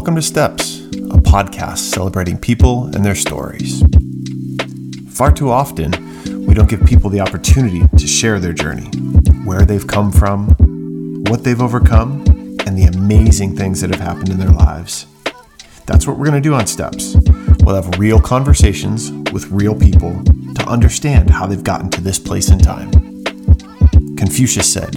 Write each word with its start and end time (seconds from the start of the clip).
Welcome 0.00 0.16
to 0.16 0.22
Steps, 0.22 0.78
a 0.78 1.20
podcast 1.20 1.80
celebrating 1.92 2.38
people 2.38 2.86
and 2.86 3.04
their 3.04 3.14
stories. 3.14 3.82
Far 5.10 5.30
too 5.30 5.50
often, 5.50 5.92
we 6.46 6.54
don't 6.54 6.70
give 6.70 6.82
people 6.86 7.10
the 7.10 7.20
opportunity 7.20 7.86
to 7.86 8.06
share 8.06 8.40
their 8.40 8.54
journey, 8.54 8.86
where 9.44 9.66
they've 9.66 9.86
come 9.86 10.10
from, 10.10 10.48
what 11.28 11.44
they've 11.44 11.60
overcome, 11.60 12.24
and 12.64 12.78
the 12.78 12.90
amazing 12.90 13.54
things 13.54 13.82
that 13.82 13.90
have 13.90 14.00
happened 14.00 14.30
in 14.30 14.38
their 14.38 14.48
lives. 14.48 15.04
That's 15.84 16.06
what 16.06 16.16
we're 16.16 16.28
going 16.28 16.42
to 16.42 16.48
do 16.48 16.54
on 16.54 16.66
Steps. 16.66 17.14
We'll 17.62 17.74
have 17.74 17.98
real 17.98 18.22
conversations 18.22 19.10
with 19.34 19.50
real 19.50 19.74
people 19.74 20.24
to 20.54 20.64
understand 20.66 21.28
how 21.28 21.46
they've 21.46 21.62
gotten 21.62 21.90
to 21.90 22.00
this 22.00 22.18
place 22.18 22.48
in 22.48 22.58
time. 22.58 22.90
Confucius 24.16 24.72
said, 24.72 24.92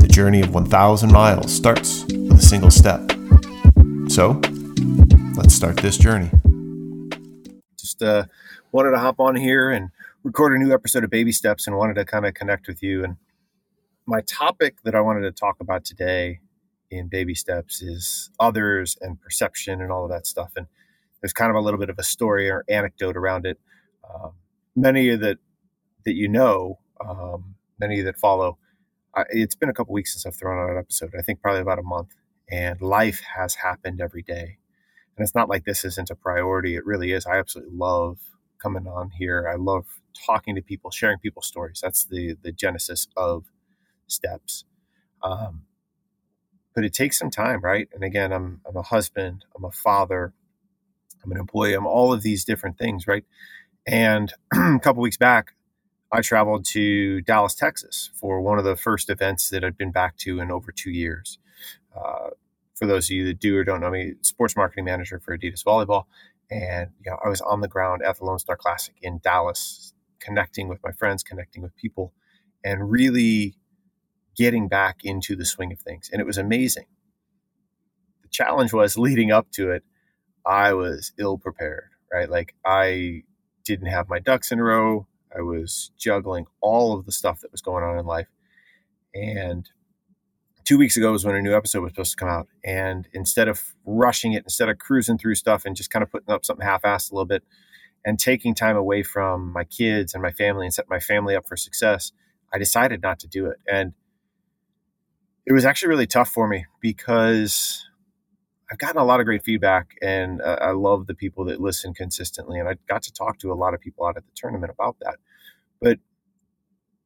The 0.00 0.08
journey 0.10 0.40
of 0.40 0.52
1,000 0.52 1.12
miles 1.12 1.54
starts 1.54 2.02
with 2.02 2.32
a 2.32 2.42
single 2.42 2.72
step. 2.72 3.12
So, 4.20 4.38
let's 5.34 5.54
start 5.54 5.78
this 5.78 5.96
journey. 5.96 6.30
Just 7.78 8.02
uh, 8.02 8.24
wanted 8.70 8.90
to 8.90 8.98
hop 8.98 9.18
on 9.18 9.34
here 9.34 9.70
and 9.70 9.88
record 10.24 10.52
a 10.52 10.58
new 10.58 10.74
episode 10.74 11.04
of 11.04 11.08
Baby 11.08 11.32
Steps 11.32 11.66
and 11.66 11.74
wanted 11.74 11.94
to 11.94 12.04
kind 12.04 12.26
of 12.26 12.34
connect 12.34 12.68
with 12.68 12.82
you. 12.82 13.02
And 13.02 13.16
my 14.04 14.20
topic 14.20 14.82
that 14.84 14.94
I 14.94 15.00
wanted 15.00 15.22
to 15.22 15.32
talk 15.32 15.56
about 15.58 15.86
today 15.86 16.40
in 16.90 17.08
Baby 17.08 17.34
Steps 17.34 17.80
is 17.80 18.30
others 18.38 18.98
and 19.00 19.18
perception 19.22 19.80
and 19.80 19.90
all 19.90 20.04
of 20.04 20.10
that 20.10 20.26
stuff. 20.26 20.52
And 20.54 20.66
there's 21.22 21.32
kind 21.32 21.48
of 21.48 21.56
a 21.56 21.60
little 21.60 21.80
bit 21.80 21.88
of 21.88 21.98
a 21.98 22.02
story 22.04 22.50
or 22.50 22.66
anecdote 22.68 23.16
around 23.16 23.46
it. 23.46 23.58
Um, 24.04 24.32
many 24.76 25.08
of 25.08 25.20
that 25.20 25.38
that 26.04 26.14
you 26.14 26.28
know, 26.28 26.78
um, 27.02 27.54
many 27.78 28.02
that 28.02 28.18
follow, 28.18 28.58
I, 29.16 29.24
it's 29.30 29.54
been 29.54 29.70
a 29.70 29.72
couple 29.72 29.94
weeks 29.94 30.12
since 30.12 30.26
I've 30.26 30.38
thrown 30.38 30.62
out 30.62 30.70
an 30.70 30.76
episode. 30.76 31.14
I 31.18 31.22
think 31.22 31.40
probably 31.40 31.62
about 31.62 31.78
a 31.78 31.82
month 31.82 32.10
and 32.50 32.80
life 32.80 33.20
has 33.36 33.56
happened 33.56 34.00
every 34.00 34.22
day. 34.22 34.58
And 35.16 35.24
it's 35.24 35.34
not 35.34 35.48
like 35.48 35.64
this 35.64 35.84
isn't 35.84 36.10
a 36.10 36.14
priority. 36.14 36.76
It 36.76 36.86
really 36.86 37.12
is. 37.12 37.26
I 37.26 37.38
absolutely 37.38 37.76
love 37.76 38.18
coming 38.60 38.86
on 38.86 39.10
here. 39.10 39.48
I 39.50 39.56
love 39.56 39.86
talking 40.26 40.54
to 40.54 40.62
people, 40.62 40.90
sharing 40.90 41.18
people's 41.18 41.46
stories. 41.46 41.80
That's 41.82 42.04
the 42.04 42.36
the 42.42 42.52
genesis 42.52 43.08
of 43.16 43.44
steps. 44.06 44.64
Um, 45.22 45.62
but 46.74 46.84
it 46.84 46.92
takes 46.94 47.18
some 47.18 47.30
time, 47.30 47.60
right? 47.60 47.88
And 47.92 48.04
again, 48.04 48.32
I'm 48.32 48.60
I'm 48.66 48.76
a 48.76 48.82
husband, 48.82 49.44
I'm 49.56 49.64
a 49.64 49.72
father, 49.72 50.32
I'm 51.24 51.32
an 51.32 51.38
employee, 51.38 51.74
I'm 51.74 51.86
all 51.86 52.12
of 52.12 52.22
these 52.22 52.44
different 52.44 52.78
things, 52.78 53.06
right? 53.06 53.24
And 53.86 54.32
a 54.54 54.78
couple 54.80 55.02
weeks 55.02 55.16
back, 55.16 55.54
I 56.12 56.22
traveled 56.22 56.64
to 56.70 57.20
Dallas, 57.22 57.54
Texas 57.54 58.10
for 58.14 58.40
one 58.40 58.58
of 58.58 58.64
the 58.64 58.76
first 58.76 59.10
events 59.10 59.48
that 59.50 59.64
I'd 59.64 59.78
been 59.78 59.92
back 59.92 60.16
to 60.18 60.40
in 60.40 60.50
over 60.50 60.72
two 60.72 60.90
years. 60.90 61.38
Uh, 61.96 62.30
for 62.80 62.86
those 62.86 63.08
of 63.08 63.10
you 63.10 63.26
that 63.26 63.38
do 63.38 63.56
or 63.56 63.62
don't 63.62 63.80
know 63.80 63.90
me, 63.90 64.14
sports 64.22 64.56
marketing 64.56 64.86
manager 64.86 65.20
for 65.20 65.36
Adidas 65.36 65.62
Volleyball. 65.62 66.04
And 66.50 66.90
you 67.04 67.10
know, 67.10 67.18
I 67.22 67.28
was 67.28 67.42
on 67.42 67.60
the 67.60 67.68
ground 67.68 68.02
at 68.02 68.18
the 68.18 68.24
Lone 68.24 68.38
Star 68.38 68.56
Classic 68.56 68.94
in 69.02 69.20
Dallas, 69.22 69.92
connecting 70.18 70.66
with 70.66 70.82
my 70.82 70.90
friends, 70.90 71.22
connecting 71.22 71.62
with 71.62 71.76
people, 71.76 72.14
and 72.64 72.90
really 72.90 73.56
getting 74.34 74.66
back 74.66 75.00
into 75.04 75.36
the 75.36 75.44
swing 75.44 75.72
of 75.72 75.78
things. 75.78 76.08
And 76.10 76.20
it 76.20 76.26
was 76.26 76.38
amazing. 76.38 76.86
The 78.22 78.28
challenge 78.30 78.72
was 78.72 78.96
leading 78.96 79.30
up 79.30 79.50
to 79.52 79.70
it, 79.70 79.84
I 80.46 80.72
was 80.72 81.12
ill 81.18 81.36
prepared, 81.36 81.90
right? 82.10 82.30
Like 82.30 82.54
I 82.64 83.24
didn't 83.64 83.88
have 83.88 84.08
my 84.08 84.18
ducks 84.18 84.50
in 84.50 84.58
a 84.58 84.64
row. 84.64 85.06
I 85.36 85.42
was 85.42 85.92
juggling 85.98 86.46
all 86.62 86.98
of 86.98 87.04
the 87.04 87.12
stuff 87.12 87.40
that 87.40 87.52
was 87.52 87.60
going 87.60 87.84
on 87.84 87.98
in 87.98 88.06
life. 88.06 88.28
And 89.14 89.68
two 90.70 90.78
weeks 90.78 90.96
ago 90.96 91.10
was 91.10 91.24
when 91.24 91.34
a 91.34 91.42
new 91.42 91.52
episode 91.52 91.80
was 91.80 91.90
supposed 91.90 92.12
to 92.12 92.16
come 92.16 92.28
out. 92.28 92.46
And 92.62 93.08
instead 93.12 93.48
of 93.48 93.74
rushing 93.84 94.34
it, 94.34 94.44
instead 94.44 94.68
of 94.68 94.78
cruising 94.78 95.18
through 95.18 95.34
stuff 95.34 95.64
and 95.64 95.74
just 95.74 95.90
kind 95.90 96.04
of 96.04 96.12
putting 96.12 96.32
up 96.32 96.44
something 96.44 96.64
half 96.64 96.82
assed 96.82 97.10
a 97.10 97.14
little 97.16 97.26
bit 97.26 97.42
and 98.04 98.20
taking 98.20 98.54
time 98.54 98.76
away 98.76 99.02
from 99.02 99.52
my 99.52 99.64
kids 99.64 100.14
and 100.14 100.22
my 100.22 100.30
family 100.30 100.66
and 100.66 100.72
set 100.72 100.88
my 100.88 101.00
family 101.00 101.34
up 101.34 101.44
for 101.44 101.56
success, 101.56 102.12
I 102.54 102.58
decided 102.58 103.02
not 103.02 103.18
to 103.18 103.26
do 103.26 103.46
it. 103.46 103.56
And 103.66 103.94
it 105.44 105.52
was 105.52 105.64
actually 105.64 105.88
really 105.88 106.06
tough 106.06 106.28
for 106.28 106.46
me 106.46 106.66
because 106.80 107.84
I've 108.70 108.78
gotten 108.78 109.00
a 109.00 109.04
lot 109.04 109.18
of 109.18 109.26
great 109.26 109.42
feedback 109.42 109.96
and 110.00 110.40
uh, 110.40 110.58
I 110.60 110.70
love 110.70 111.08
the 111.08 111.16
people 111.16 111.46
that 111.46 111.60
listen 111.60 111.94
consistently. 111.94 112.60
And 112.60 112.68
I 112.68 112.76
got 112.88 113.02
to 113.02 113.12
talk 113.12 113.40
to 113.40 113.50
a 113.50 113.54
lot 113.54 113.74
of 113.74 113.80
people 113.80 114.06
out 114.06 114.16
at 114.16 114.24
the 114.24 114.32
tournament 114.36 114.70
about 114.72 114.98
that. 115.00 115.16
But 115.80 115.98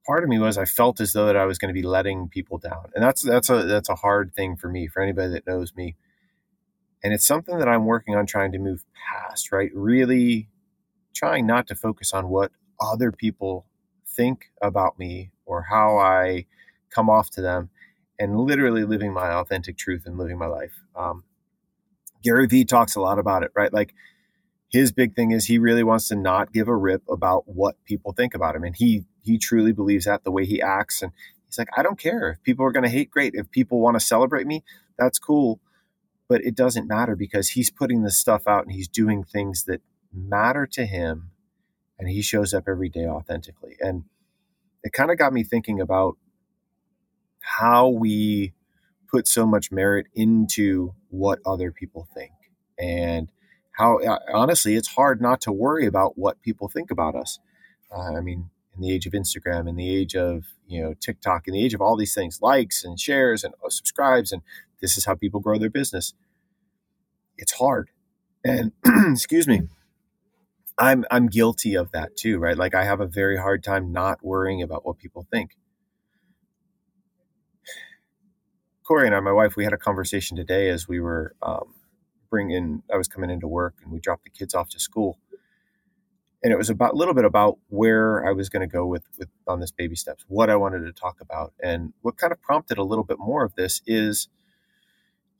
part 0.06 0.22
of 0.22 0.28
me 0.28 0.38
was 0.38 0.58
I 0.58 0.64
felt 0.64 1.00
as 1.00 1.12
though 1.12 1.26
that 1.26 1.36
I 1.36 1.46
was 1.46 1.58
going 1.58 1.74
to 1.74 1.80
be 1.80 1.86
letting 1.86 2.28
people 2.28 2.58
down. 2.58 2.90
And 2.94 3.02
that's 3.02 3.22
that's 3.22 3.50
a 3.50 3.64
that's 3.64 3.88
a 3.88 3.94
hard 3.96 4.34
thing 4.34 4.56
for 4.56 4.68
me, 4.68 4.86
for 4.86 5.02
anybody 5.02 5.32
that 5.32 5.46
knows 5.46 5.74
me. 5.74 5.96
And 7.02 7.12
it's 7.12 7.26
something 7.26 7.58
that 7.58 7.68
I'm 7.68 7.84
working 7.84 8.14
on 8.14 8.26
trying 8.26 8.52
to 8.52 8.58
move 8.58 8.84
past, 9.10 9.52
right? 9.52 9.70
Really 9.74 10.48
trying 11.14 11.46
not 11.46 11.66
to 11.68 11.74
focus 11.74 12.12
on 12.12 12.28
what 12.28 12.50
other 12.80 13.12
people 13.12 13.66
think 14.06 14.46
about 14.62 14.98
me 14.98 15.30
or 15.44 15.66
how 15.70 15.98
I 15.98 16.46
come 16.90 17.10
off 17.10 17.30
to 17.30 17.42
them 17.42 17.70
and 18.18 18.38
literally 18.38 18.84
living 18.84 19.12
my 19.12 19.30
authentic 19.30 19.76
truth 19.76 20.04
and 20.06 20.16
living 20.16 20.38
my 20.38 20.46
life. 20.46 20.72
Um, 20.96 21.24
Gary 22.22 22.46
Vee 22.46 22.64
talks 22.64 22.96
a 22.96 23.00
lot 23.00 23.18
about 23.18 23.42
it, 23.42 23.50
right? 23.54 23.72
Like 23.72 23.94
his 24.70 24.92
big 24.92 25.14
thing 25.14 25.30
is 25.30 25.46
he 25.46 25.58
really 25.58 25.82
wants 25.82 26.08
to 26.08 26.16
not 26.16 26.52
give 26.52 26.68
a 26.68 26.76
rip 26.76 27.02
about 27.08 27.46
what 27.46 27.76
people 27.84 28.12
think 28.12 28.34
about 28.34 28.56
him. 28.56 28.64
And 28.64 28.74
he 28.74 29.04
he 29.24 29.38
truly 29.38 29.72
believes 29.72 30.04
that 30.04 30.24
the 30.24 30.30
way 30.30 30.44
he 30.44 30.60
acts. 30.60 31.02
And 31.02 31.12
he's 31.46 31.58
like, 31.58 31.68
I 31.76 31.82
don't 31.82 31.98
care. 31.98 32.30
If 32.30 32.42
people 32.42 32.64
are 32.64 32.72
gonna 32.72 32.88
hate, 32.88 33.10
great. 33.10 33.34
If 33.34 33.50
people 33.50 33.80
want 33.80 33.98
to 33.98 34.04
celebrate 34.04 34.46
me, 34.46 34.64
that's 34.98 35.18
cool. 35.18 35.60
But 36.28 36.42
it 36.42 36.54
doesn't 36.54 36.88
matter 36.88 37.16
because 37.16 37.50
he's 37.50 37.70
putting 37.70 38.02
this 38.02 38.16
stuff 38.16 38.46
out 38.46 38.64
and 38.64 38.72
he's 38.72 38.88
doing 38.88 39.24
things 39.24 39.64
that 39.64 39.82
matter 40.12 40.66
to 40.72 40.86
him 40.86 41.30
and 41.98 42.08
he 42.08 42.22
shows 42.22 42.54
up 42.54 42.64
every 42.68 42.88
day 42.88 43.06
authentically. 43.06 43.76
And 43.80 44.04
it 44.82 44.92
kind 44.92 45.10
of 45.10 45.18
got 45.18 45.32
me 45.32 45.44
thinking 45.44 45.80
about 45.80 46.16
how 47.40 47.88
we 47.88 48.54
put 49.10 49.28
so 49.28 49.46
much 49.46 49.70
merit 49.70 50.06
into 50.14 50.94
what 51.10 51.38
other 51.46 51.70
people 51.70 52.08
think 52.14 52.32
and 52.78 53.30
how 53.72 53.98
uh, 54.00 54.18
honestly 54.32 54.74
it's 54.74 54.88
hard 54.88 55.20
not 55.20 55.40
to 55.42 55.52
worry 55.52 55.86
about 55.86 56.16
what 56.18 56.40
people 56.42 56.68
think 56.68 56.90
about 56.90 57.14
us 57.14 57.38
uh, 57.94 58.16
i 58.16 58.20
mean 58.20 58.50
in 58.76 58.82
the 58.82 58.92
age 58.92 59.06
of 59.06 59.12
instagram 59.12 59.68
in 59.68 59.76
the 59.76 59.94
age 59.94 60.14
of 60.16 60.46
you 60.66 60.82
know 60.82 60.94
tiktok 61.00 61.48
in 61.48 61.54
the 61.54 61.64
age 61.64 61.74
of 61.74 61.80
all 61.80 61.96
these 61.96 62.14
things 62.14 62.40
likes 62.42 62.84
and 62.84 63.00
shares 63.00 63.44
and 63.44 63.54
uh, 63.64 63.68
subscribes 63.70 64.32
and 64.32 64.42
this 64.80 64.98
is 64.98 65.06
how 65.06 65.14
people 65.14 65.40
grow 65.40 65.58
their 65.58 65.70
business. 65.70 66.14
It's 67.38 67.52
hard. 67.52 67.90
And 68.44 68.72
excuse 69.12 69.48
me. 69.48 69.62
I'm 70.78 71.04
i'm 71.10 71.28
guilty 71.28 71.74
of 71.76 71.92
that 71.92 72.16
too 72.16 72.38
right? 72.38 72.56
Like 72.56 72.74
i 72.74 72.84
have 72.84 73.00
a 73.00 73.06
very 73.06 73.38
hard 73.38 73.64
time 73.64 73.92
not 73.92 74.24
worrying 74.24 74.62
about 74.62 74.86
what 74.86 74.98
people 74.98 75.26
think. 75.30 75.52
Corey 78.86 79.06
and 79.06 79.14
I, 79.14 79.20
my 79.20 79.32
wife, 79.32 79.56
we 79.56 79.64
had 79.64 79.72
a 79.72 79.78
conversation 79.78 80.36
today 80.36 80.70
as 80.70 80.88
we 80.88 81.00
were 81.00 81.34
um, 81.42 81.74
bringing. 82.30 82.82
I 82.92 82.96
was 82.96 83.08
coming 83.08 83.30
into 83.30 83.48
work, 83.48 83.76
and 83.82 83.92
we 83.92 84.00
dropped 84.00 84.24
the 84.24 84.30
kids 84.30 84.54
off 84.54 84.68
to 84.70 84.80
school, 84.80 85.18
and 86.44 86.52
it 86.52 86.58
was 86.58 86.68
about 86.68 86.92
a 86.92 86.96
little 86.96 87.14
bit 87.14 87.24
about 87.24 87.58
where 87.68 88.24
I 88.24 88.32
was 88.32 88.50
going 88.50 88.60
to 88.60 88.72
go 88.72 88.86
with 88.86 89.04
with 89.18 89.30
on 89.48 89.60
this 89.60 89.72
baby 89.72 89.96
steps, 89.96 90.24
what 90.28 90.50
I 90.50 90.56
wanted 90.56 90.84
to 90.84 90.92
talk 90.92 91.20
about, 91.20 91.54
and 91.60 91.94
what 92.02 92.18
kind 92.18 92.32
of 92.32 92.40
prompted 92.42 92.76
a 92.76 92.84
little 92.84 93.02
bit 93.02 93.18
more 93.18 93.42
of 93.42 93.54
this 93.54 93.80
is 93.86 94.28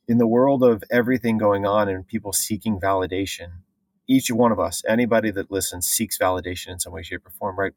in 0.07 0.17
the 0.17 0.27
world 0.27 0.63
of 0.63 0.83
everything 0.91 1.37
going 1.37 1.65
on 1.65 1.87
and 1.87 2.07
people 2.07 2.33
seeking 2.33 2.79
validation. 2.79 3.59
Each 4.07 4.29
one 4.29 4.51
of 4.51 4.59
us, 4.59 4.83
anybody 4.87 5.31
that 5.31 5.51
listens, 5.51 5.87
seeks 5.87 6.17
validation 6.17 6.69
in 6.69 6.79
some 6.79 6.93
way, 6.93 7.03
shape, 7.03 7.25
or 7.25 7.31
form, 7.31 7.57
right? 7.57 7.73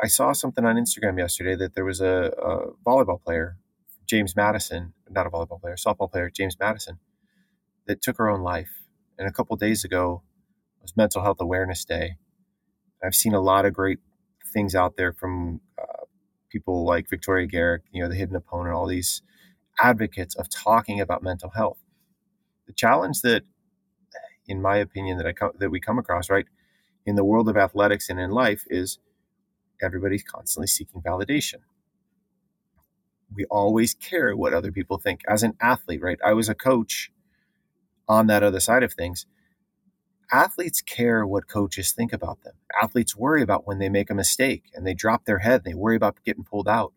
I 0.00 0.06
saw 0.06 0.32
something 0.32 0.64
on 0.64 0.76
Instagram 0.76 1.18
yesterday 1.18 1.54
that 1.56 1.74
there 1.74 1.84
was 1.84 2.00
a, 2.00 2.32
a 2.38 2.72
volleyball 2.86 3.22
player 3.22 3.58
James 4.06 4.36
Madison, 4.36 4.92
not 5.10 5.26
a 5.26 5.30
volleyball 5.30 5.60
player, 5.60 5.76
softball 5.76 6.10
player, 6.10 6.30
James 6.30 6.56
Madison, 6.60 6.98
that 7.86 8.02
took 8.02 8.18
her 8.18 8.28
own 8.28 8.42
life. 8.42 8.70
And 9.18 9.26
a 9.26 9.32
couple 9.32 9.56
days 9.56 9.82
ago 9.84 10.22
was 10.84 10.96
Mental 10.96 11.22
Health 11.22 11.38
Awareness 11.40 11.84
Day. 11.86 12.16
I've 13.04 13.16
seen 13.16 13.34
a 13.34 13.40
lot 13.40 13.66
of 13.66 13.74
great 13.74 14.00
things 14.52 14.74
out 14.74 14.96
there 14.96 15.12
from 15.12 15.60
uh, 15.78 16.04
people 16.50 16.84
like 16.86 17.10
Victoria 17.10 17.46
Garrick, 17.46 17.82
you 17.92 18.02
know, 18.02 18.08
the 18.08 18.16
hidden 18.16 18.36
opponent, 18.36 18.74
all 18.76 18.86
these 18.86 19.22
advocates 19.80 20.36
of 20.36 20.48
talking 20.50 21.00
about 21.00 21.22
mental 21.22 21.50
health. 21.50 21.78
The 22.66 22.74
challenge 22.74 23.22
that, 23.22 23.44
in 24.48 24.62
my 24.62 24.76
opinion, 24.78 25.18
that 25.18 25.26
I 25.26 25.32
co- 25.32 25.54
that 25.58 25.70
we 25.70 25.80
come 25.80 25.98
across, 25.98 26.30
right, 26.30 26.46
in 27.06 27.16
the 27.16 27.24
world 27.24 27.48
of 27.48 27.56
athletics 27.56 28.08
and 28.10 28.20
in 28.20 28.30
life 28.30 28.64
is 28.70 28.98
everybody's 29.82 30.24
constantly 30.24 30.68
seeking 30.68 31.02
validation 31.02 31.56
we 33.34 33.44
always 33.46 33.94
care 33.94 34.36
what 34.36 34.54
other 34.54 34.72
people 34.72 34.98
think. 34.98 35.22
As 35.28 35.42
an 35.42 35.54
athlete, 35.60 36.02
right? 36.02 36.18
I 36.24 36.32
was 36.34 36.48
a 36.48 36.54
coach 36.54 37.10
on 38.08 38.26
that 38.28 38.42
other 38.42 38.60
side 38.60 38.82
of 38.82 38.94
things. 38.94 39.26
Athletes 40.34 40.82
care 40.82 41.24
what 41.24 41.46
coaches 41.46 41.92
think 41.92 42.12
about 42.12 42.42
them. 42.42 42.54
Athletes 42.82 43.16
worry 43.16 43.40
about 43.40 43.68
when 43.68 43.78
they 43.78 43.88
make 43.88 44.10
a 44.10 44.14
mistake 44.14 44.64
and 44.74 44.84
they 44.84 44.92
drop 44.92 45.26
their 45.26 45.38
head, 45.38 45.62
and 45.64 45.64
they 45.64 45.78
worry 45.78 45.94
about 45.94 46.16
getting 46.24 46.42
pulled 46.42 46.66
out. 46.66 46.92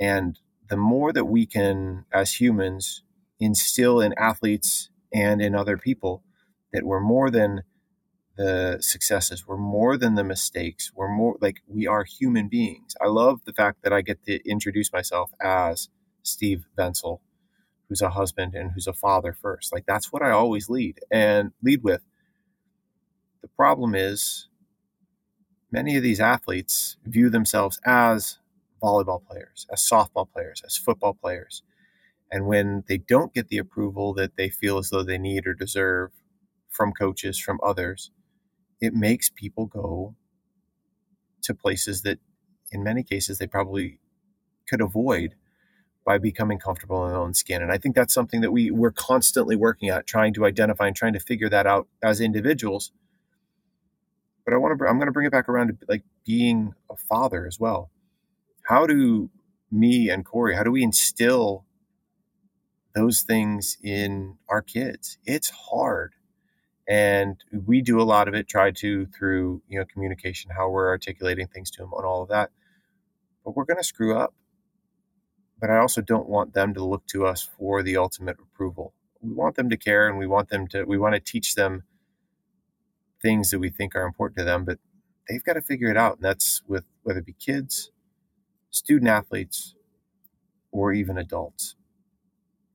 And 0.00 0.40
the 0.70 0.78
more 0.78 1.12
that 1.12 1.26
we 1.26 1.44
can, 1.44 2.06
as 2.10 2.40
humans, 2.40 3.02
instill 3.38 4.00
in 4.00 4.14
athletes 4.16 4.88
and 5.12 5.42
in 5.42 5.54
other 5.54 5.76
people 5.76 6.22
that 6.72 6.84
we're 6.84 7.00
more 7.00 7.30
than 7.30 7.62
the 8.38 8.78
successes, 8.80 9.46
we're 9.46 9.58
more 9.58 9.98
than 9.98 10.14
the 10.14 10.24
mistakes, 10.24 10.90
we're 10.94 11.14
more 11.14 11.36
like 11.42 11.58
we 11.66 11.86
are 11.86 12.04
human 12.04 12.48
beings. 12.48 12.94
I 13.02 13.08
love 13.08 13.40
the 13.44 13.52
fact 13.52 13.82
that 13.82 13.92
I 13.92 14.00
get 14.00 14.24
to 14.24 14.40
introduce 14.48 14.90
myself 14.94 15.30
as 15.42 15.90
Steve 16.22 16.64
Vencl, 16.78 17.20
who's 17.88 18.00
a 18.00 18.10
husband 18.10 18.54
and 18.54 18.72
who's 18.72 18.86
a 18.86 18.94
father 18.94 19.34
first. 19.34 19.74
Like 19.74 19.84
that's 19.86 20.10
what 20.10 20.22
I 20.22 20.30
always 20.30 20.70
lead 20.70 21.00
and 21.10 21.52
lead 21.62 21.82
with. 21.82 22.00
The 23.46 23.52
problem 23.56 23.94
is 23.94 24.48
many 25.70 25.96
of 25.96 26.02
these 26.02 26.18
athletes 26.18 26.96
view 27.04 27.30
themselves 27.30 27.78
as 27.86 28.40
volleyball 28.82 29.24
players, 29.24 29.68
as 29.72 29.88
softball 29.88 30.28
players, 30.28 30.64
as 30.66 30.76
football 30.76 31.14
players. 31.14 31.62
And 32.28 32.48
when 32.48 32.82
they 32.88 32.98
don't 32.98 33.32
get 33.32 33.46
the 33.46 33.58
approval 33.58 34.12
that 34.14 34.36
they 34.36 34.48
feel 34.48 34.78
as 34.78 34.90
though 34.90 35.04
they 35.04 35.16
need 35.16 35.46
or 35.46 35.54
deserve 35.54 36.10
from 36.68 36.90
coaches, 36.90 37.38
from 37.38 37.60
others, 37.62 38.10
it 38.80 38.94
makes 38.94 39.30
people 39.30 39.66
go 39.66 40.16
to 41.42 41.54
places 41.54 42.02
that 42.02 42.18
in 42.72 42.82
many 42.82 43.04
cases 43.04 43.38
they 43.38 43.46
probably 43.46 44.00
could 44.68 44.80
avoid 44.80 45.36
by 46.04 46.18
becoming 46.18 46.58
comfortable 46.58 47.04
in 47.04 47.12
their 47.12 47.20
own 47.20 47.32
skin. 47.32 47.62
And 47.62 47.70
I 47.70 47.78
think 47.78 47.94
that's 47.94 48.12
something 48.12 48.40
that 48.40 48.50
we 48.50 48.72
we're 48.72 48.90
constantly 48.90 49.54
working 49.54 49.88
at, 49.88 50.04
trying 50.04 50.34
to 50.34 50.44
identify 50.44 50.88
and 50.88 50.96
trying 50.96 51.12
to 51.12 51.20
figure 51.20 51.48
that 51.48 51.64
out 51.64 51.86
as 52.02 52.20
individuals. 52.20 52.90
But 54.46 54.54
I 54.54 54.58
want 54.58 54.78
to 54.78 54.86
I'm 54.86 54.96
going 54.98 55.08
to 55.08 55.12
bring 55.12 55.26
it 55.26 55.32
back 55.32 55.50
around 55.50 55.68
to 55.68 55.76
like 55.88 56.04
being 56.26 56.74
a 56.90 56.96
father 56.96 57.46
as 57.46 57.60
well. 57.60 57.90
How 58.64 58.86
do 58.86 59.30
me 59.72 60.10
and 60.10 60.24
Corey, 60.24 60.56
how 60.56 60.64
do 60.64 60.72
we 60.72 60.84
instill 60.84 61.66
those 62.94 63.22
things 63.22 63.78
in 63.82 64.38
our 64.48 64.62
kids? 64.62 65.18
It's 65.26 65.50
hard 65.50 66.12
and 66.88 67.42
we 67.66 67.80
do 67.82 68.00
a 68.00 68.04
lot 68.04 68.28
of 68.28 68.34
it 68.34 68.48
try 68.48 68.70
to 68.70 69.06
through 69.06 69.62
you 69.68 69.78
know 69.78 69.86
communication 69.86 70.52
how 70.56 70.68
we're 70.70 70.88
articulating 70.88 71.48
things 71.48 71.70
to 71.70 71.82
them 71.82 71.92
and 71.96 72.06
all 72.06 72.22
of 72.22 72.28
that 72.28 72.50
but 73.44 73.56
we're 73.56 73.64
going 73.64 73.78
to 73.78 73.84
screw 73.84 74.16
up 74.16 74.34
but 75.60 75.70
i 75.70 75.78
also 75.78 76.00
don't 76.00 76.28
want 76.28 76.54
them 76.54 76.74
to 76.74 76.84
look 76.84 77.06
to 77.06 77.26
us 77.26 77.42
for 77.58 77.82
the 77.82 77.96
ultimate 77.96 78.36
approval 78.40 78.94
we 79.20 79.32
want 79.32 79.56
them 79.56 79.70
to 79.70 79.76
care 79.76 80.08
and 80.08 80.18
we 80.18 80.26
want 80.26 80.48
them 80.50 80.66
to 80.68 80.84
we 80.84 80.98
want 80.98 81.14
to 81.14 81.20
teach 81.20 81.54
them 81.54 81.84
things 83.22 83.50
that 83.50 83.58
we 83.58 83.70
think 83.70 83.94
are 83.96 84.06
important 84.06 84.38
to 84.38 84.44
them 84.44 84.64
but 84.64 84.78
they've 85.28 85.44
got 85.44 85.54
to 85.54 85.62
figure 85.62 85.88
it 85.90 85.96
out 85.96 86.16
and 86.16 86.24
that's 86.24 86.62
with 86.68 86.84
whether 87.02 87.20
it 87.20 87.26
be 87.26 87.34
kids 87.34 87.90
student 88.70 89.08
athletes 89.10 89.74
or 90.72 90.92
even 90.92 91.18
adults 91.18 91.76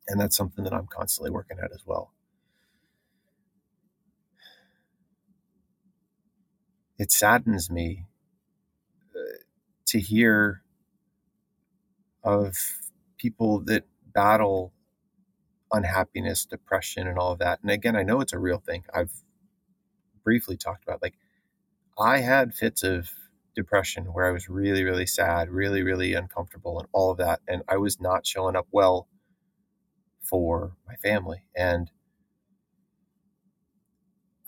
and 0.07 0.19
that's 0.19 0.37
something 0.37 0.63
that 0.63 0.73
i'm 0.73 0.87
constantly 0.87 1.31
working 1.31 1.57
at 1.63 1.71
as 1.73 1.83
well 1.85 2.11
it 6.99 7.11
saddens 7.11 7.69
me 7.71 8.05
uh, 9.15 9.19
to 9.85 9.99
hear 9.99 10.63
of 12.23 12.55
people 13.17 13.59
that 13.59 13.85
battle 14.13 14.73
unhappiness, 15.71 16.45
depression, 16.45 17.07
and 17.07 17.17
all 17.17 17.33
of 17.33 17.39
that. 17.39 17.59
And 17.61 17.71
again, 17.71 17.95
I 17.95 18.03
know 18.03 18.21
it's 18.21 18.33
a 18.33 18.39
real 18.39 18.59
thing. 18.59 18.83
I've 18.93 19.11
briefly 20.23 20.57
talked 20.57 20.83
about 20.83 21.01
like 21.01 21.15
I 21.99 22.19
had 22.19 22.53
fits 22.53 22.83
of 22.83 23.09
depression 23.55 24.05
where 24.05 24.25
I 24.25 24.31
was 24.31 24.49
really, 24.49 24.83
really 24.83 25.05
sad, 25.05 25.49
really, 25.49 25.83
really 25.83 26.13
uncomfortable, 26.13 26.79
and 26.79 26.87
all 26.93 27.11
of 27.11 27.17
that. 27.17 27.41
And 27.47 27.63
I 27.67 27.77
was 27.77 27.99
not 27.99 28.25
showing 28.25 28.55
up 28.55 28.67
well 28.71 29.07
for 30.23 30.75
my 30.87 30.95
family. 30.95 31.43
And 31.55 31.91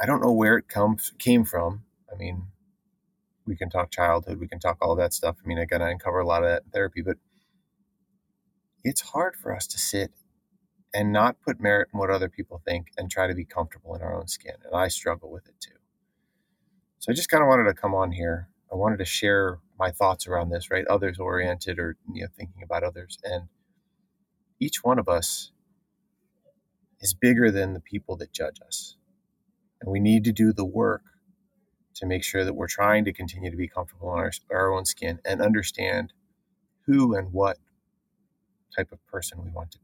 I 0.01 0.05
don't 0.05 0.21
know 0.21 0.31
where 0.31 0.57
it 0.57 0.67
comes 0.67 1.13
came 1.19 1.45
from. 1.45 1.83
I 2.11 2.15
mean, 2.15 2.47
we 3.45 3.55
can 3.55 3.69
talk 3.69 3.91
childhood, 3.91 4.39
we 4.39 4.47
can 4.47 4.59
talk 4.59 4.77
all 4.81 4.95
that 4.95 5.13
stuff. 5.13 5.37
I 5.43 5.47
mean, 5.47 5.57
again, 5.57 5.81
I 5.81 5.91
uncover 5.91 6.19
a 6.19 6.27
lot 6.27 6.43
of 6.43 6.49
that 6.49 6.63
therapy, 6.71 7.01
but 7.01 7.17
it's 8.83 9.01
hard 9.01 9.35
for 9.35 9.55
us 9.55 9.67
to 9.67 9.77
sit 9.77 10.11
and 10.93 11.11
not 11.11 11.41
put 11.41 11.59
merit 11.59 11.89
in 11.93 11.99
what 11.99 12.09
other 12.09 12.29
people 12.29 12.61
think 12.65 12.87
and 12.97 13.09
try 13.09 13.27
to 13.27 13.33
be 13.33 13.45
comfortable 13.45 13.95
in 13.95 14.01
our 14.01 14.15
own 14.15 14.27
skin. 14.27 14.53
And 14.65 14.75
I 14.75 14.87
struggle 14.89 15.31
with 15.31 15.47
it 15.47 15.55
too. 15.59 15.75
So 16.99 17.11
I 17.11 17.15
just 17.15 17.29
kind 17.29 17.43
of 17.43 17.47
wanted 17.47 17.65
to 17.65 17.73
come 17.73 17.95
on 17.95 18.11
here. 18.11 18.49
I 18.71 18.75
wanted 18.75 18.97
to 18.97 19.05
share 19.05 19.59
my 19.79 19.91
thoughts 19.91 20.27
around 20.27 20.49
this, 20.49 20.71
right? 20.71 20.85
Others 20.87 21.19
oriented 21.19 21.79
or 21.79 21.97
you 22.13 22.21
know 22.23 22.27
thinking 22.37 22.63
about 22.63 22.83
others. 22.83 23.17
And 23.23 23.49
each 24.59 24.83
one 24.83 24.99
of 24.99 25.09
us 25.09 25.51
is 27.01 27.13
bigger 27.13 27.51
than 27.51 27.73
the 27.73 27.81
people 27.81 28.15
that 28.17 28.31
judge 28.31 28.59
us. 28.65 28.95
And 29.81 29.91
we 29.91 29.99
need 29.99 30.23
to 30.25 30.31
do 30.31 30.53
the 30.53 30.65
work 30.65 31.01
to 31.95 32.05
make 32.05 32.23
sure 32.23 32.45
that 32.45 32.55
we're 32.55 32.67
trying 32.67 33.05
to 33.05 33.13
continue 33.13 33.51
to 33.51 33.57
be 33.57 33.67
comfortable 33.67 34.13
in 34.13 34.19
our, 34.19 34.31
our 34.51 34.73
own 34.73 34.85
skin 34.85 35.19
and 35.25 35.41
understand 35.41 36.13
who 36.85 37.15
and 37.15 37.33
what 37.33 37.57
type 38.75 38.91
of 38.91 39.05
person 39.07 39.43
we 39.43 39.51
want 39.51 39.71
to 39.71 39.79
be. 39.79 39.82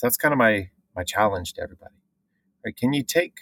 So 0.00 0.06
that's 0.06 0.16
kind 0.16 0.32
of 0.32 0.38
my 0.38 0.70
my 0.96 1.04
challenge 1.04 1.52
to 1.52 1.62
everybody. 1.62 1.92
Right? 2.64 2.74
Can 2.74 2.94
you 2.94 3.02
take 3.02 3.40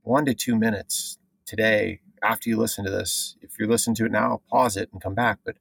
one 0.00 0.24
to 0.24 0.32
two 0.32 0.56
minutes 0.56 1.18
today 1.44 2.00
after 2.22 2.48
you 2.48 2.56
listen 2.56 2.86
to 2.86 2.90
this? 2.90 3.36
If 3.42 3.58
you're 3.58 3.68
listening 3.68 3.94
to 3.96 4.06
it 4.06 4.10
now, 4.10 4.40
pause 4.48 4.78
it 4.78 4.88
and 4.94 5.02
come 5.02 5.14
back. 5.14 5.40
But 5.44 5.56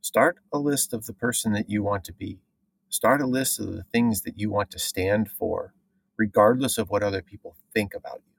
start 0.00 0.38
a 0.50 0.58
list 0.58 0.94
of 0.94 1.04
the 1.04 1.12
person 1.12 1.52
that 1.52 1.68
you 1.68 1.82
want 1.82 2.04
to 2.04 2.12
be. 2.14 2.40
Start 2.88 3.20
a 3.20 3.26
list 3.26 3.60
of 3.60 3.66
the 3.70 3.82
things 3.82 4.22
that 4.22 4.38
you 4.38 4.50
want 4.50 4.70
to 4.70 4.78
stand 4.78 5.30
for, 5.30 5.74
regardless 6.16 6.78
of 6.78 6.88
what 6.88 7.02
other 7.02 7.20
people 7.20 7.54
think 7.74 7.92
about 7.92 8.22
you 8.24 8.32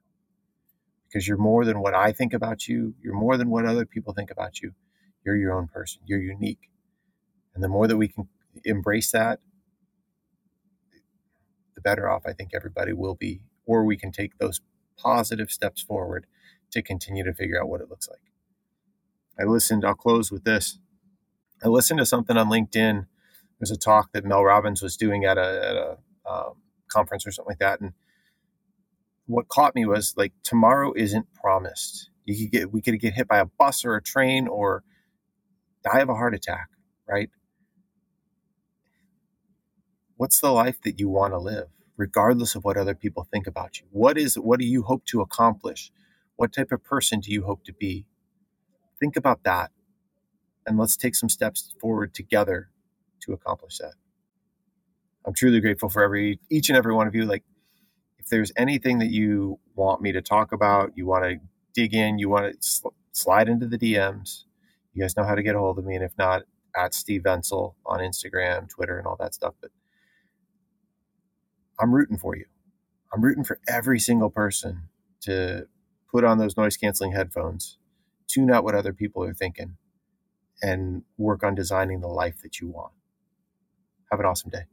because 1.08 1.28
you're 1.28 1.36
more 1.36 1.64
than 1.64 1.80
what 1.80 1.94
I 1.94 2.10
think 2.10 2.32
about 2.32 2.66
you. 2.66 2.94
You're 3.00 3.14
more 3.14 3.36
than 3.36 3.48
what 3.48 3.64
other 3.64 3.86
people 3.86 4.12
think 4.12 4.32
about 4.32 4.60
you. 4.60 4.72
You're 5.24 5.36
your 5.36 5.52
own 5.52 5.68
person. 5.68 6.02
You're 6.04 6.20
unique. 6.20 6.68
And 7.54 7.62
the 7.62 7.68
more 7.68 7.86
that 7.86 7.96
we 7.96 8.08
can 8.08 8.28
embrace 8.64 9.12
that, 9.12 9.38
the 11.80 11.88
better 11.88 12.10
off 12.10 12.22
I 12.26 12.32
think 12.32 12.50
everybody 12.54 12.92
will 12.92 13.14
be. 13.14 13.40
Or 13.66 13.84
we 13.84 13.96
can 13.96 14.12
take 14.12 14.38
those 14.38 14.60
positive 14.98 15.50
steps 15.50 15.82
forward 15.82 16.26
to 16.72 16.82
continue 16.82 17.24
to 17.24 17.32
figure 17.32 17.60
out 17.60 17.68
what 17.68 17.80
it 17.80 17.88
looks 17.88 18.08
like. 18.08 18.20
I 19.38 19.44
listened, 19.44 19.84
I'll 19.84 19.94
close 19.94 20.30
with 20.30 20.44
this. 20.44 20.78
I 21.64 21.68
listened 21.68 21.98
to 21.98 22.06
something 22.06 22.36
on 22.36 22.48
LinkedIn. 22.48 23.06
There's 23.58 23.70
a 23.70 23.76
talk 23.76 24.12
that 24.12 24.24
Mel 24.24 24.44
Robbins 24.44 24.82
was 24.82 24.96
doing 24.96 25.24
at 25.24 25.38
a, 25.38 25.40
at 25.40 25.76
a 25.76 25.98
um, 26.30 26.54
conference 26.88 27.26
or 27.26 27.32
something 27.32 27.52
like 27.52 27.58
that. 27.58 27.80
And 27.80 27.92
what 29.26 29.48
caught 29.48 29.74
me 29.74 29.86
was 29.86 30.14
like 30.16 30.32
tomorrow 30.42 30.92
isn't 30.96 31.26
promised. 31.34 32.10
You 32.24 32.36
could 32.36 32.52
get 32.52 32.72
we 32.72 32.82
could 32.82 33.00
get 33.00 33.14
hit 33.14 33.28
by 33.28 33.38
a 33.38 33.46
bus 33.46 33.84
or 33.84 33.96
a 33.96 34.02
train 34.02 34.48
or 34.48 34.82
die 35.84 36.00
of 36.00 36.08
a 36.08 36.14
heart 36.14 36.34
attack, 36.34 36.68
right? 37.08 37.30
What's 40.20 40.38
the 40.38 40.52
life 40.52 40.82
that 40.82 41.00
you 41.00 41.08
want 41.08 41.32
to 41.32 41.38
live, 41.38 41.68
regardless 41.96 42.54
of 42.54 42.62
what 42.62 42.76
other 42.76 42.94
people 42.94 43.26
think 43.32 43.46
about 43.46 43.80
you? 43.80 43.86
What 43.90 44.18
is 44.18 44.34
what 44.34 44.60
do 44.60 44.66
you 44.66 44.82
hope 44.82 45.06
to 45.06 45.22
accomplish? 45.22 45.90
What 46.36 46.52
type 46.52 46.72
of 46.72 46.84
person 46.84 47.20
do 47.20 47.32
you 47.32 47.44
hope 47.44 47.64
to 47.64 47.72
be? 47.72 48.04
Think 48.98 49.16
about 49.16 49.44
that. 49.44 49.70
And 50.66 50.76
let's 50.76 50.94
take 50.94 51.14
some 51.14 51.30
steps 51.30 51.74
forward 51.80 52.12
together 52.12 52.68
to 53.20 53.32
accomplish 53.32 53.78
that. 53.78 53.94
I'm 55.24 55.32
truly 55.32 55.58
grateful 55.58 55.88
for 55.88 56.04
every 56.04 56.38
each 56.50 56.68
and 56.68 56.76
every 56.76 56.92
one 56.92 57.06
of 57.06 57.14
you. 57.14 57.24
Like 57.24 57.44
if 58.18 58.26
there's 58.26 58.52
anything 58.58 58.98
that 58.98 59.10
you 59.10 59.58
want 59.74 60.02
me 60.02 60.12
to 60.12 60.20
talk 60.20 60.52
about, 60.52 60.92
you 60.98 61.06
want 61.06 61.24
to 61.24 61.36
dig 61.72 61.94
in, 61.94 62.18
you 62.18 62.28
want 62.28 62.52
to 62.52 62.58
sl- 62.60 62.88
slide 63.12 63.48
into 63.48 63.66
the 63.66 63.78
DMs, 63.78 64.44
you 64.92 65.02
guys 65.02 65.16
know 65.16 65.24
how 65.24 65.34
to 65.34 65.42
get 65.42 65.54
a 65.54 65.58
hold 65.58 65.78
of 65.78 65.86
me. 65.86 65.94
And 65.94 66.04
if 66.04 66.12
not, 66.18 66.42
at 66.76 66.92
Steve 66.92 67.22
Vencl 67.22 67.72
on 67.86 68.00
Instagram, 68.00 68.68
Twitter, 68.68 68.98
and 68.98 69.06
all 69.06 69.16
that 69.18 69.32
stuff. 69.32 69.54
But 69.62 69.70
I'm 71.80 71.94
rooting 71.94 72.18
for 72.18 72.36
you. 72.36 72.44
I'm 73.12 73.22
rooting 73.22 73.44
for 73.44 73.58
every 73.68 73.98
single 73.98 74.30
person 74.30 74.88
to 75.22 75.66
put 76.12 76.24
on 76.24 76.38
those 76.38 76.56
noise 76.56 76.76
canceling 76.76 77.12
headphones, 77.12 77.78
tune 78.28 78.50
out 78.50 78.64
what 78.64 78.74
other 78.74 78.92
people 78.92 79.24
are 79.24 79.34
thinking, 79.34 79.76
and 80.62 81.02
work 81.16 81.42
on 81.42 81.54
designing 81.54 82.00
the 82.00 82.08
life 82.08 82.42
that 82.42 82.60
you 82.60 82.68
want. 82.68 82.92
Have 84.10 84.20
an 84.20 84.26
awesome 84.26 84.50
day. 84.50 84.64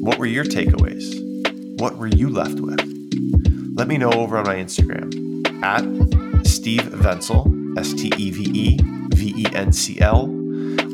What 0.00 0.18
were 0.18 0.26
your 0.26 0.44
takeaways? 0.44 1.80
What 1.80 1.96
were 1.96 2.06
you 2.06 2.30
left 2.30 2.60
with? 2.60 2.80
Let 3.74 3.86
me 3.88 3.98
know 3.98 4.12
over 4.12 4.38
on 4.38 4.44
my 4.44 4.56
Instagram 4.56 5.10
at 5.62 5.82
Steve 6.46 6.82
Vencl, 6.82 7.78
S 7.78 7.92
T 7.92 8.12
E 8.16 8.30
V 8.30 8.50
E 8.54 8.78
V 9.14 9.34
E 9.42 9.46
N 9.54 9.72
C 9.72 10.00
L, 10.00 10.22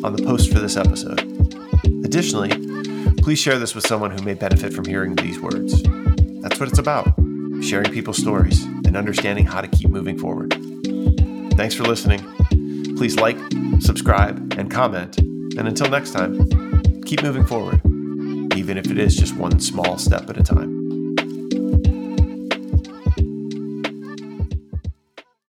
on 0.05 0.17
the 0.17 0.23
post 0.25 0.53
for 0.53 0.59
this 0.59 0.77
episode. 0.77 1.21
Additionally, 2.05 2.51
please 3.27 3.41
share 3.41 3.59
this 3.59 3.75
with 3.75 3.85
someone 3.85 4.13
who 4.13 4.23
may 4.23 4.35
benefit 4.35 4.73
from 4.73 4.85
hearing 4.85 5.17
these 5.17 5.41
words. 5.41 5.83
That's 6.43 6.61
what 6.61 6.69
it's 6.69 6.79
about 6.79 7.13
sharing 7.61 7.91
people's 7.91 8.19
stories 8.19 8.63
and 8.63 8.97
understanding 8.97 9.45
how 9.45 9.61
to 9.61 9.67
keep 9.67 9.91
moving 9.91 10.17
forward. 10.17 10.53
Thanks 11.57 11.75
for 11.75 11.83
listening. 11.83 12.21
Please 12.97 13.17
like, 13.17 13.37
subscribe, 13.81 14.55
and 14.57 14.71
comment. 14.71 15.19
And 15.19 15.67
until 15.67 15.91
next 15.91 16.13
time, 16.13 17.03
keep 17.03 17.25
moving 17.25 17.45
forward. 17.45 17.81
even 18.55 18.79
if 18.79 18.93
it 18.93 18.99
is 18.99 19.17
just 19.17 19.37
one 19.37 19.59
small 19.59 19.99
step 19.99 20.31
at 20.31 20.39
a 20.39 20.45
time. 20.45 20.76